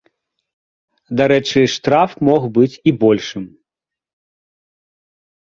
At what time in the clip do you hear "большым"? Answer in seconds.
3.05-3.43